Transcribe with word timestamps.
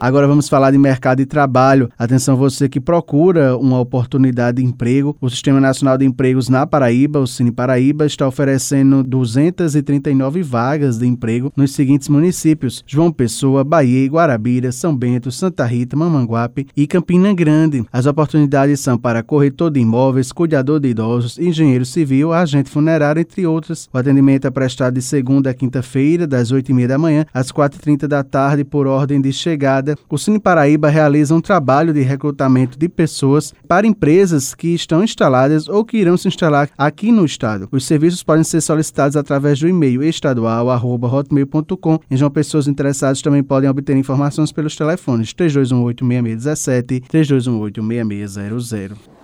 Agora 0.00 0.28
vamos 0.28 0.48
falar 0.48 0.70
de 0.70 0.78
mercado 0.78 1.18
de 1.18 1.26
trabalho. 1.26 1.90
Atenção 1.98 2.36
você 2.36 2.68
que 2.68 2.80
procura 2.80 3.56
uma 3.56 3.80
oportunidade 3.80 4.62
de 4.62 4.64
emprego. 4.64 5.16
O 5.20 5.28
Sistema 5.28 5.60
Nacional 5.60 5.98
de 5.98 6.04
Empregos 6.04 6.48
na 6.48 6.64
Paraíba, 6.64 7.18
o 7.18 7.26
Cine 7.26 7.50
Paraíba, 7.50 8.06
está 8.06 8.24
oferecendo 8.24 9.02
239 9.02 10.40
vagas 10.44 10.98
de 10.98 11.06
emprego 11.06 11.52
nos 11.56 11.72
seguintes 11.72 12.08
municípios: 12.08 12.84
João 12.86 13.10
Pessoa, 13.10 13.64
Bahia, 13.64 14.08
Guarabira, 14.08 14.70
São 14.70 14.96
Bento, 14.96 15.32
Santa 15.32 15.64
Rita, 15.66 15.96
Mamanguape 15.96 16.68
e 16.76 16.86
Campina 16.86 17.34
Grande. 17.34 17.84
As 17.92 18.06
oportunidades 18.06 18.78
são 18.78 18.96
para 18.96 19.24
corretor 19.24 19.68
de 19.68 19.80
imóveis, 19.80 20.30
cuidador 20.30 20.78
de 20.78 20.90
idosos, 20.90 21.40
engenheiro 21.40 21.84
civil, 21.84 22.32
agente 22.32 22.70
funerário, 22.70 23.20
entre 23.20 23.44
outras. 23.48 23.88
O 23.92 23.98
atendimento 23.98 24.46
é 24.46 24.50
prestado 24.50 24.94
de 24.94 25.02
segunda 25.02 25.50
a 25.50 25.54
quinta-feira, 25.54 26.24
das 26.24 26.52
8h30 26.52 26.86
da 26.86 26.98
manhã 26.98 27.26
às 27.34 27.50
4h30 27.50 28.06
da 28.06 28.22
tarde, 28.22 28.62
por 28.62 28.86
ordem 28.86 29.20
de 29.20 29.32
chegada 29.32 29.87
o 30.08 30.18
Cine 30.18 30.38
Paraíba 30.38 30.88
realiza 30.88 31.34
um 31.34 31.40
trabalho 31.40 31.92
de 31.92 32.00
recrutamento 32.00 32.78
de 32.78 32.88
pessoas 32.88 33.52
para 33.66 33.86
empresas 33.86 34.54
que 34.54 34.68
estão 34.74 35.02
instaladas 35.02 35.68
ou 35.68 35.84
que 35.84 35.98
irão 35.98 36.16
se 36.16 36.28
instalar 36.28 36.70
aqui 36.76 37.12
no 37.12 37.24
estado. 37.24 37.68
Os 37.70 37.86
serviços 37.86 38.22
podem 38.22 38.44
ser 38.44 38.60
solicitados 38.60 39.16
através 39.16 39.60
do 39.60 39.68
e-mail 39.68 40.02
estadual@hotmail.com. 40.02 41.98
Em 42.10 42.16
João 42.16 42.30
Pessoas 42.30 42.68
interessadas 42.68 43.22
também 43.22 43.42
podem 43.42 43.68
obter 43.68 43.96
informações 43.96 44.52
pelos 44.52 44.76
telefones 44.76 45.32
3218 45.32 46.04
6617 46.04 46.94
e 46.94 47.00
3218 47.00 47.82
6600. 47.82 49.17